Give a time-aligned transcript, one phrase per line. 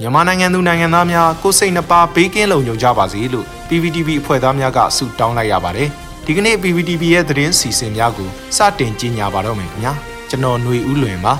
[0.00, 5.88] မြန်မာနိုင်ငံသူနိုင်ငံသားများကိုစိတ်နှပါဘေးကင်းလုံခြုံကြပါစေလို့ PPTV အဖွဲ့သားများကဆုတောင်းလိုက်ရပါတယ်
[6.26, 9.92] ဒီကနေ့ PPTV ရဲ့သတင်းစီစဉ်များကိုစတင်ကြီးညာပါတော့မယ်ခင်ဗျာ
[10.28, 11.34] ကျွန်တော်ຫນွေဦးလွင်ပါ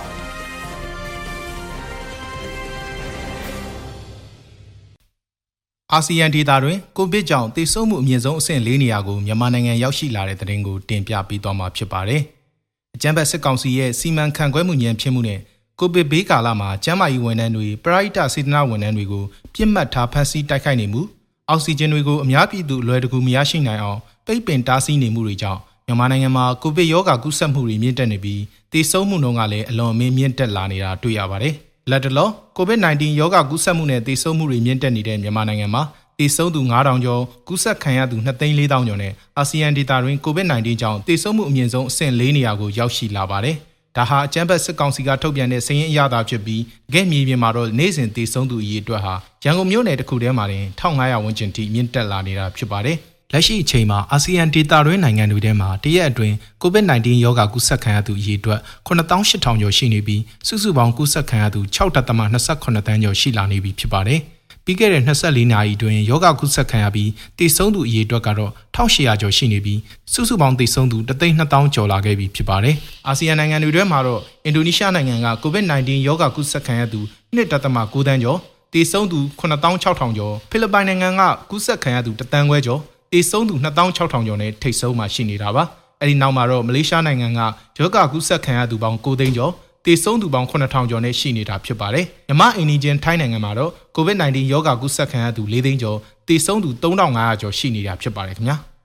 [5.93, 12.23] အာဆီယံဒေသတွင်ကိုဗစ်ကြောင့်တည်ဆုံမှုအမြင့်ဆုံးအဆင့်၄နေရာကိုမြန်မာနိုင်ငံရောက်ရှိလာတဲ့တဲ့တင်ကိုတင်ပြပေးသွားမှာဖြစ်ပါတယ်။
[12.95, 15.41] အကြံဖက်စစ်ကောင်စီရဲ့စီမံခန့်ခွဲမှုညံဖြစ်မှုနဲ့
[15.81, 21.03] ကိုဗစ်ဘေးကာလမှာကျန်းမာရေးဝန်ထမ်းတွေပရိဒစေတနာဝန်ထမ်းတွေကိုပြစ်မှတ်ထားဖမ်းဆီးတိုက်ခိုက်နေမှု
[21.49, 31.55] အောက်ဆီဂျင်တွေကိုအများပြည်သူအလွယ်တကူမရရှိနိုင်အောင်ပိတ်ပင်တားဆီးနေမှုတွေကြောင့်မြန်မာနိုင်ငံမှာကိုဗစ်ရောဂါကူးစက်မှုတွေမြင့်တက်နေပြီးသေဆုံးမှုနှုန်းကလည်းအလွန်အမင်းမြင့်တက်လာနေတာတွေ့ရပါတယ်။
[31.91, 35.83] လက်တလော COVID-19 ရောဂါကူးစက်မှုနဲ့သေဆုံးမှုတွေမြင့်တက်နေတဲ့မြန်မာနိုင်ငံမှာ
[36.19, 43.57] သေဆုံးသူ9000ကျော်ကူးစက်ခံရသူ2,400ကျော်နဲ့အာဆီယံဒေသတွင် COVID-19 ကြောင့်သေဆုံးမှုအမြင့်ဆုံးအဆင့်၄နေရာကိုရောက်ရှိလာပါတယ်။
[43.97, 49.15] ဒါဟာအကြမ်းဖက်စစ်ကောင်စီကထုတ်ပြန်တဲ့စည်ရင်အရသာဖြစ်ပြီးတကယ်မြေပြင်မှာတော့နေ့စဉ်တည်ဆုံးသူအရေအတွက်ဟာ
[49.45, 52.97] ရန်ကုန်မြို့နယ်တစ်ခုထဲမှာတင်1500ဝန်းကျင်ထိမြင့်တက်လာနေတာဖြစ်ပါတယ်။
[53.33, 64.21] လက်ရှိအချိန်မှာအာဆီယံဒေသတွင်းနိုင်ငံတွေထဲမှာတရက်အတွင်း COVID-19 ရောဂါကူးစက်ခံရသူအရေအတွက်9800ကျော်ရှိနေပြီးစုစုပေါင်းကူးစက်ခံရသူ6.28တန်းကျော်ရှိလာနေပြီဖြစ်ပါတယ်။
[64.69, 69.81] ပြီးခဲ့တဲ့24နာရီအတွင်းယောဂကုသခံရပြီးတိဆုံးသူအရေအတွက်ကတော့1800ကျော်ရှိနေပြီး
[70.13, 72.75] စုစုပေါင်းတိဆုံးသူ3,200ကျော်လာခဲ့ပြီဖြစ်ပါတယ်။
[73.07, 77.01] အာဆီယံနိုင်ငံတွေထဲမှာတော့အင်ဒိုနီးရှားနိုင်ငံက COVID-19 ယောဂကုသခံရသူ
[77.37, 78.39] 1.9တန်းကျော်
[78.73, 82.81] တိဆုံးသူ9600ကျော်ဖိလစ်ပိုင်နိုင်ငံကကုသခံရသူတန်းခွဲကျော်
[83.13, 85.65] တိဆုံးသူ2600ကျော်နဲ့ထိတ်ဆုံးမှာရှိနေတာပါ။
[86.03, 87.41] အဲဒီနောက်မှာတော့မလေးရှားနိုင်ငံက
[87.79, 89.53] ယောဂကုသခံရသူပေါင်း9သိန်းကျော်
[89.87, 95.99] တေဆုံးသူပေါင်း9000ကျော်နဲ့ရှိနေတာဖြစ်ပါတယ်။မြမအင်နီဂျင်ထိုင်းနိုင်ငံမှာတော့ COVID-19 ရောဂါကူးစက်ခံရသူ၄သိန်းကျော်
[96.29, 98.57] တေဆုံးသူ3500ကျော်ရှိနေတာဖြစ်ပါတယ်ခင်ဗျာ။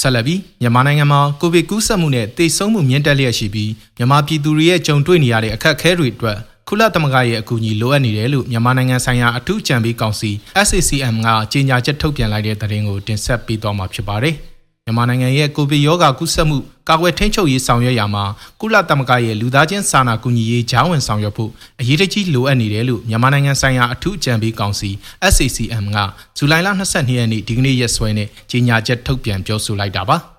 [0.00, 6.38] ဆက်လက်ပြီးမြန်မာနိုင်ငံမှာကိုဗစ်ကူးစက်မှုနဲ့သေဆုံးမှုမြင့်တက်လျက်ရှိပြီးမြန်မာပြည်သူတွေရဲ့ကြုံတွေ့နေရတဲ့အခက်အခဲတွေအတွက်
[6.74, 10.30] ကုလသမဂ္ဂရဲ့အကူအညီလိုအပ်နေတယ်လို့မြန်မာနိုင်ငံဆိုင်ရာအထူးကြံပေးကောင်စီ
[10.66, 14.34] SACM ကကြေညာချက်ထုတ်ပြန်လိုက်တဲ့သတင်းကိုတင်ဆက်ပေးသွားမှာဖြစ်ပါတယ်။
[14.86, 16.56] မြန်မာနိုင်ငံရဲ့ကိုဗစ်ရောဂါကူးစက်မှု
[16.88, 18.24] ကာကွယ်ထိန်းချုပ်ရေးဆောင်ရွက်ရာမှာ
[18.60, 21.50] ကုလသမဂ္ဂရဲ့လူသားချင်းစာနာကူညီရေးဂျားဝင်ဆောင်ရွက်ဖို့
[21.80, 24.90] အရေးတကြီးလိုအပ်နေတယ်လို့မြန်မာနိုင်ငံဆိုင်ရာအထူးကြံပေးကောင်စီ
[25.34, 25.98] SACM က
[26.36, 30.18] ဇူလိုင်လ22ရက်နေ့ဒီကနေ့ရက်စွဲနဲ့ကြေညာချက်ထုတ်ပြန်ပြောဆိုလိုက်တာပါ။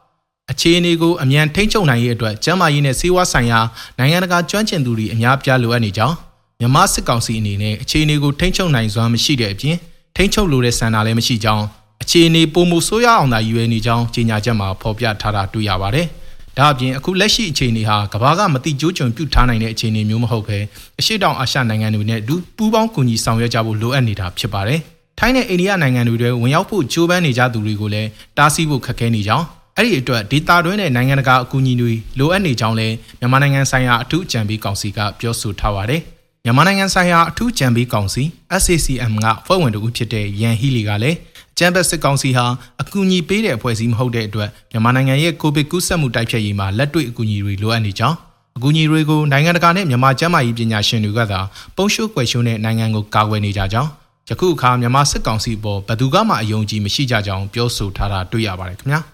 [0.51, 3.59] အခြေအနေကိုအမြန်ထိန်းချုပ်နိုင်ရေးအတွက်ကျန်းမာရေးနဲ့စေဝါဆိုင်ရာ
[3.99, 6.15] နိုင်ငံတကာကျွမ်းကျင်သူတွေအများပြားလိုအပ်နေကြောင်း
[6.59, 9.77] မြန်မာစစ်ကောင်စီအနေနဲ့အခြေအနေကိုထိန်းချုပ်နိုင်စွမ်းမရှိတဲ့အပြင်
[10.15, 11.65] ထိန်းချုပ်လိုတဲ့စံနာလည်းမရှိကြောင်း
[12.03, 16.07] အခြေအနေပုံမှုဆိုးရအောင်သာယူရနေကြောင်းကြေညာချက်မှာဖော်ပြထားတာတွေ့ရပါတယ်။
[16.57, 20.59] ဒါအပြင်အခုလက်ရှိအခြေအနေဟာကမ္ဘာကမတိကျိုးကျွန်ပြုထားနိုင်တဲ့အခြေအနေမျိုးမဟုတ်ဘဲ
[20.99, 24.79] အရှိတောင်အာရှနိုင်ငံတွေနဲ့အတူပူးပေါင်းကူညီဆောင်ရွက်ကြဖို့လိုအပ်နေတာဖြစ်ပါတယ်။
[25.19, 29.45] ထိုင်းနဲ့အိန္ဒိယနိုင်ငံတွေထဲဝင်ရောက်ဖို့ကြိုးပမ်းနေကြသူတွေကိုလည်းတားဆီးဖို့ခက်ခဲနေကြောင်း
[29.78, 36.01] အဲ့ဒီအတွက်ဒေတာတွင်းနဲ့နိုင်ငံတကာအကူအညီတွေလိုအပ်နေကြောင်းလည်းမြန်မာနိုင်ငံဆိုင်ရာအထူးကြံပေးကောင်စီကပြောဆိုထားပါတယ်။
[36.45, 38.23] မြန်မာနိုင်ငံဆိုင်ရာအထူးကြံပေးကောင်စီ
[38.63, 41.17] SACM ကဖွဲ့ဝင်တဦးဖြစ်တဲ့ရန်ဟီလီကလည်း
[41.57, 42.45] ကျန်းဘက်စစ်ကောင်စီဟာ
[42.81, 48.17] အကူအညီပေးတဲ့အဖွဲ့အစည်းမဟုတ်တဲ့အတွက်မြန်မာနိုင်ငံရဲ့ကိုဗစ်ကူးစက်မှုတိုက်ဖျက်ရေးမှာလက်တွေ့အကူအညီတွေလိုအပ်နေကြောင်း
[48.57, 51.39] အကူအညီတွေကိုနိုင်ငံတကာနဲ့မြန်မာကျန်းမာရေးပညာရှင်တွေကသာ
[51.75, 53.89] ပုံရှိုးကွယ်ရှိုးတဲ့နိုင်ငံကိုကာကွယ်နေကြကြောင်း
[54.29, 59.01] ယခုအခါမြန်မာစစ်ကောင်စီပေါ်ဘယ်သူမှအယုံကြည်မရှိကြကြောင်းပြောဆိုထားတာတွေ့ရပါတယ်ခင်ဗျာ။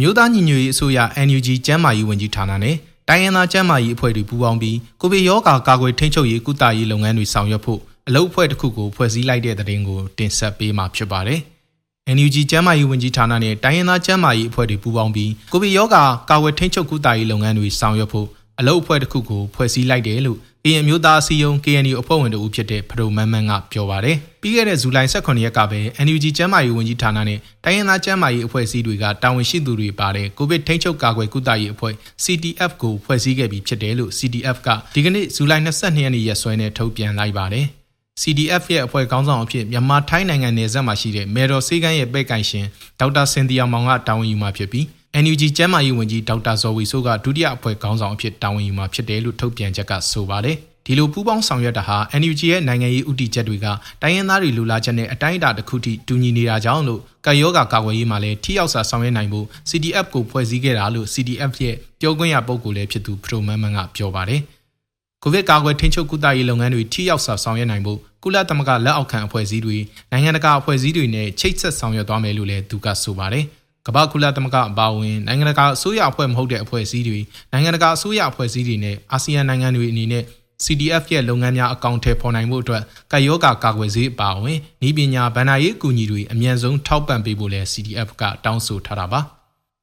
[0.00, 2.76] မြို့သားညီညွတ်ရေးအစိုးရ NUG ကျန်းမာရေးဝန်ကြီးဌာနနဲ့
[3.08, 11.40] တိုင်းရင်းသားကျန်းမာရေးအဖွဲ့တွေပူးပေါင်းပြီးကိုဗစ်ရောဂါကာကွယ်ထိန်းချုပ်ရေးကုသရေးလုပ်ငန်းတွေဆောင်ရွက်ဖို့အလုပ်အဖွဲ့တစ်ခုကိုဖွဲ့စည်းလိုက်တဲ့တဲ့င်းကိုတင်ဆက်ပေးမှာဖြစ်ပါတယ်။
[12.16, 18.28] NUG ကျန်းမာရေးဝန်ကြီးဌာနနဲ့တိုင်းရင်းသားကျန်းမာရေးအဖွဲ့တွေပူးပေါင်းပြီးကိုဗစ်ရောဂါကာကွယ်ထိန်းချုပ်ကုသရေးလုပ်ငန်းတွေဆောင်ရွက်ဖို့
[18.58, 31.94] အလုပ်အဖွဲ့တစ်ခုကိုဖွဲ့စည်းလိုက်တယ်လို့ ကရင်မျိုးသားအစည်းအရုံး KNU အဖွဲ့ဝင်တို့ဖြစ်တဲ့ဖဒိုမန်းမန်းကပြောပါတယ်။ပြီးခဲ့တဲ့ဇူလိုင်18ရက်ကပဲ NUG ကျန်းမာရေးဝန်ကြီးဌာနနဲ့တိုင်းရင်းသားကျန်းမာရေးအဖွဲ့အစည်းတွေကတာဝန်ရှိသူတွေပါတဲ့ကိုဗစ်ထိန်းချုပ်ကာကွယ်ကုသရေးအဖွဲ့
[32.24, 37.66] CTF ကိုဖွဲ့စည်းခဲ့ပြီးဖြစ်တယ်လို့ CTF ကဒီကနေ့ဇူလိုင်22ရက်နေ့ရက်စွဲနဲ့ထုတ်ပြန်လိုက်ပါတယ်။
[38.22, 42.66] CDF ရဲ့အဖွဲ့ခေါင်းဆောင်အဖြစ်မြန်မာထိုင်းနိုင်ငံနယ်စပ်မှာရှိတဲ့မေတော်စေးကန်းရဲ့ပဲ့ကန်ရှင်
[43.00, 44.86] ဒေါက်တာစင်တီယာမောင်ကတာဝန်ယူမှာဖြစ်ပြီး
[45.22, 50.56] NUG ကျန်းမာရေးဝန်ကြီးဒေါက်တာဇော်ဝီဆိုးကဒုတိယအဖွဲ့ခေါင်းဆောင်အဖြစ်တာဝန်ယူမှာဖြစ်တယ်လို့ထုတ်ပြန်ချက်ကဆိုပါတယ်။
[50.86, 53.66] ဒီလိုပူးပေါင်းဆောင်ရွက်တာဟာ NUG ရဲ့နိုင်ငံရေးဥတီချက်တွေက
[54.02, 64.40] တိုင်းရင်းသားတွေလူလာချက်နဲ့အတိုင်းအတာတစ်ခုထိတူညီနေတာကြောင့်လို့ကယောဂါကာကွယ်ရေးမှာလည်းထိရောက်စွာဆောင်ရွက်နိုင်ဖို့ CDF ကိုဖွဲ့စည်းခဲ့တာလို့ CDF ရဲ့ပြောခွင့်ရပုဂ္ဂိုလ်လည်းဖြစ်သူဖရိုမန်မန်ကပြောပါတယ်။
[65.22, 69.76] ကိုဗစ်ကာကွယ်ထိန်းချုပ်ကုသရေးလုပ်ငန်းတွေထိရောက်စွာဆောင်ရွက်နိုင်ဖို့ကုလသမဂ္ဂလက်အောက်ခံအဖွဲ့အစည်းတွေ
[70.10, 73.46] နိုင်ငံတကာအဖွဲ့အစည်းတွေနဲ့ချိတ်ဆက်ဆောင်ရွက်သွားမယ်လို့လည်းသူကဆိုပါတယ်။
[73.86, 77.18] ကမ္ဘာကုလသမဂ္ဂအပါအဝင်နိုင်ငံတကာအစိုးရအဖွဲ့မဟုတ်တဲ့အဖွဲ့အစည်းတွေ
[77.52, 80.24] နိုင်ငံတကာအစိုးရအဖွဲ့အစည်းတွေနဲ့အာဆီယံနိုင်ငံတွေအနေနဲ့
[80.64, 82.82] CDF ရဲ့လုပ်ငန်းများအကောင့်ထဲပေါ်နိုင်မှုအတွက်
[83.12, 84.58] ကာယောဂါကာကွယ်ဆေးအပါအဝင်
[84.88, 89.20] ဤပညာဗန္ဒာရေးအကူအညီတွေအမြန်ဆုံးထောက်ပံ့ပေးဖို့လဲ CDF ကတောင်းဆိုထားတာပါ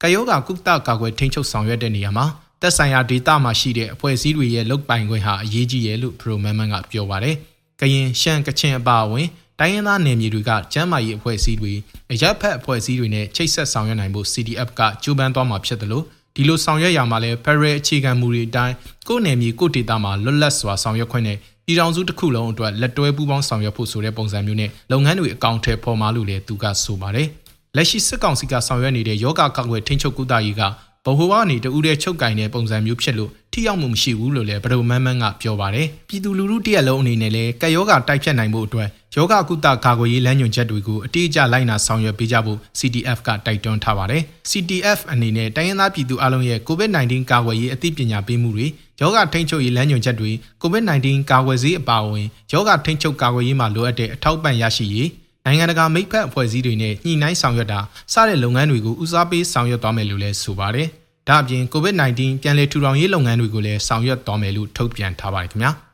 [0.01, 2.25] ကာယောဂါကုသကာကွယ်ထိန်းချုပ်ဆောင်ရွက်တဲ့နေရာမှာ
[2.61, 7.35] သက်ဆိုင်ရာဒေသမှာရှိတဲ့အဖွဲ့အစည်းတွေရဲ့လုပ်ပိုင်ခွင့်ဟာအရေးကြီးရဲ့လို့ပရိုမန်မန်ကပြောပါတယ်။
[7.79, 9.27] ကရင်ရှမ်းကချင်အပါအဝင်
[9.61, 11.73] တိုင်းရင်းသားနယ်မြေတွေကကျန်းမာရေးအဖွဲ့အစည်းတွေ
[12.11, 16.03] အရက်ဖက်အဖွဲ့အစည်းတွေနဲ့ချိတ်ဆက်ဆောင်ရွက်နိုင်ဖို့ CDF ကကြိုးပမ်းသွားမှာဖြစ်တယ်လို့
[16.35, 18.75] ဒီလိုဆောင်ရွက်ရမှာလဲ Federal အခြေခံမူတွေအတိုင်း
[19.07, 27.27] ကိုယ်နယ်မြေကိုဒေတာမှာလွတ်လပ်စွာဆောင်ရွက်ခွင့်နဲ့ပြည်ထောင်စုတစ်ခုလုံးအတွက်လက်တွဲပူးပေါင်းဆောင်ရွက်ဖို့ဆိုတဲ့ပုံစံမျိုးနဲ့လုပ်ငန်းတွေအကောင့်ထဲပေါ်မှာလို့လည်းသူကဆိုပါတယ်။
[27.75, 30.61] လက်ရှိစစ်ကောင်စီကဆောင်ရွက်နေတဲ့ယောဂကာကွယ်ထိန်းချုပ်ကုသရေးက
[31.05, 48.67] ဗဟိုကနေတူးတဲ့ချုပ်ကင်တဲ့ပုံစံမျိုးဖြစ်လို့ထိရောက်မှုမရှိဘူးလို့လည်းဗဒုံမန်းမန်းကပြောပါတယ်ပြည်သူလူထုတရက်လုံးအနေနဲ့လည်းကယောဂတိုက်ဖြတ်နိုင်မှုအတွက် ယောဂကုသကာကွယ်ရေးလမ်းညွှန်ချက်တွေကိုအတိအကျလိုက်နာဆောင်ရွက်ပေးကြဖို့ CTF ကတိုက်တွန်းထားပါတယ် CTF အနေနဲ့တိုင်းရင်းသားပြည်သူအလုံးရဲ့ COVID-19 ကာကွယ်ရေးအသိပညာပေးမှုတွေ
[49.01, 50.31] ယောဂထိန်းချုပ်ရေးလမ်းညွှန်ချက်တွေ
[50.61, 55.09] COVID-19 ကာကွယ်ဆေးအပါအဝင်ယောဂထိန်းချုပ်ကာကွယ်ရေးမှာလိုအပ်တဲ့အထောက်ပံ့ရရှိရေး
[55.45, 57.79] နိုင်ငံတကာမိဖက်အဖွဲ့အစည်းတွေနဲ့ညှိနှိုင်းဆောင်ရွက်တာ
[58.13, 60.87] စတဲ့လုပ်ငန်းတွေကိုဦးစားပေးဆောင်ရွက်သွားမယ်လို့လည်းဆိုပါတယ်။
[61.29, 65.73] ဒါ့အပြင် COVID-19 ပြန်လည်ထူထောင်ရေးလုပ်ငန်းတွေကိုလည်းဆောင်ရွက်သွားမယ်လို့ထုတ်ပြန်ထားပါတယ်ခင်ဗျာ။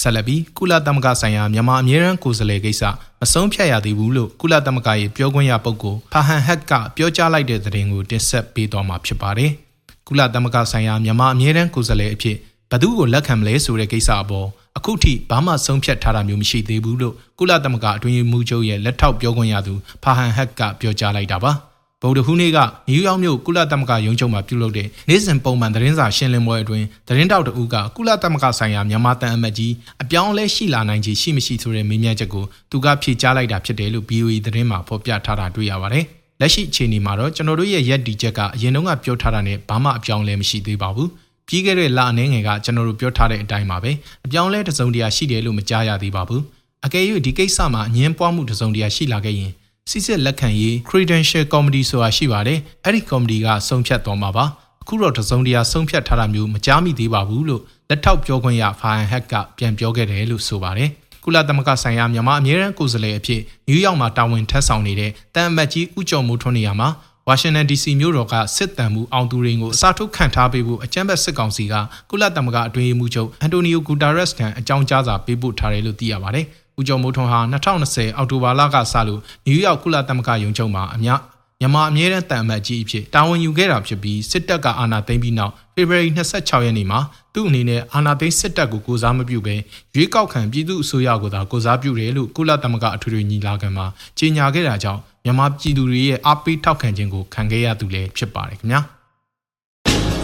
[0.00, 2.82] ဆက်လက်ပြီးကုလသမဂ္ဂဆိုင်ရာမြန်မာအမြဲတမ်းကိုယ်စားလှယ်ကိစ္စ
[3.20, 9.50] မဆုံးဖြတ်ရသေးဘူးလို့ကုလသမဂ္ဂရဲ့ပြောခွင့်ရပုဂ္ဂိုလ်ဖာဟန်ဟက်ကပြောကြားလိုက်တဲ့သတင်းကိုတင်ဆက်ပေးသွားမှာဖြစ်ပါတယ်။
[10.08, 12.36] ကုလသမဂ္ဂဆိုင်ရာမြန်မာအမြဲတမ်းကိုယ်စားလှယ်အဖြစ်
[12.70, 21.52] ဘသူ့ကိုလက်ခံမလဲဆိုတဲ့ကိစ္စအပေါ်အခုထိဘာမှဆုံးဖြတ်ထားတာမျိုးမရှိသေးဘူးလို့ကုလသမဂ္ဂအတွင်းရေးမှူးချုပ်ရဲ့လက်ထောက်ပြောခွင့်ရသူဖာဟန်ဟက်ကပြောကြားလိုက်တာပါ။
[22.02, 22.58] ဗုဒ္ဓဟူးနေ့က
[22.88, 29.72] နယူးယောက်မြို့ကုလသမဂ္ဂရုံးချုပ်မှာပြုလုပ်တဲ့နေ့စဉ်ပုံမှန်သတင်းစာရှင်းလင်းပွဲအတွင်းသတင်းတောက်တဦးကကုလသမဂ္ဂဆိုင်ရာမြန်မာတန်အမတ်ကြီး
[30.02, 36.04] အပြောင်းအလဲရှိလာနိုင်ခြေရှိမရှိဆိုတဲ့မေးမြန်းချက်ကိုသူကဖြေကြားလိုက်တာဖြစ်တယ်လို့ BOE သတင်းမှာဖော်ပြထားတာတွေ့ရပါတယ်။
[36.40, 41.08] လက်ရှိအခြေအနေမှာတော့ကျွန်တော်တို့ရဲ့ရက်ဒီချက်ကအရင်တုန်းကပြောထားတာနဲ့ဘာမှအပြောင်းလဲမရှိသေးပါဘူး။
[41.48, 43.90] ပြီးခဲ့တဲ့လအနေငယ်ကကျွန်တော်တို့ပြောထားတဲ့အတိုင်းပါပဲ
[44.26, 46.42] အပြောင်းလဲတစုံတရာရှိတယ်လို့မကြားရသေးပါဘူး။
[46.86, 49.52] အကယ်၍ဒီကိစ္စမှာအငင်းပွားမှုတစုံတရာရှိလာခဲ့ရင်
[49.90, 54.44] စစ်စစ်လက်ခံရေး credential committee ဆိုတာရှိပါတယ်အဲ့ဒီ committee ကဆုံးဖြတ်သွားမှာပါ
[54.82, 60.90] အခုတော့တစုံတရာဆုံးဖြတ်ထားတာမျိုးမကြားမိသေးပါဘူးလို့လက်ထောက်ပြောခွင့်ရ Fire Hack ကပြန်ပြောခဲ့တယ်လို့ဆိုပါတယ်
[61.24, 66.88] ကုလသမဂ္ဂဆိုင်ရာမြန်မာအမြဲတမ်းကိုယ်စားလှယ်အဖြစ်နယူးယောက်မှာတာဝန်ထမ်းဆောင်နေတဲ့တန်အမတ်ကြီးဦးကျော်မိုးထွန်းနေရာမှာ
[67.28, 71.74] ဝါရှင်တန် DC မြို့တော်ကစစ်တမ်းမှုအောင်သူတွေကိုအစားထိုးခံထားပေးဖို့အကြမ်းဖက်စစ်ကောင်စီက
[72.10, 76.46] ကုလသမဂ္ဂအတွင်းရေးမှူးချုပ်အန်တိုနီယိုဂူတာရက်စ်ထံအကြောင်းကြားစာပေးပို့ထားတယ်လို့သိရပါတယ်။
[76.78, 81.20] ဦးကျော်မိုးထွန်းဟာ2020အောက်တိုဘာလကစလို့နယူးယောက်ကုလသမဂ္ဂရုံးချုပ်မှာအများ
[81.60, 87.00] မြန်မာအမြဲတမ်းတန်အမတ်ကြီးအဖြစ်တာဝန်ယူခဲ့တာဖြစ်ပြီးစစ်တပ်ကအာဏာသိမ်းပြီးနောက်ဖေဖော်ဝါရီ26ရက်နေ့မှာ
[87.34, 89.56] သူ့အနေနဲ့အာဏာသိမ်းစစ်တပ်ကိုကိုစားမပြုဘဲ
[89.94, 93.86] ရွေးကောက်ခံပြည်သူအစိုးရကိုသာကိုစားပြုတယ်လို့ကုလသမဂ္ဂအထွေထွေညီလာခံမှာ
[94.18, 98.80] ကြေညာခဲ့တာကြောင့်မြန်မာပြည်သူတွေရဲ့အားပေးထောက်ခံခြင်းကိုခံခဲ့ရသူလည်းဖြစ်ပါတယ်ခင်ဗျာ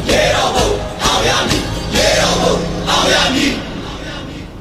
[0.09, 0.69] ရေတော်ဘုံ
[1.05, 1.63] အောင်ရမည်
[1.95, 2.55] ရေတော်ဘုံ
[2.91, 3.72] အောင်ရမည်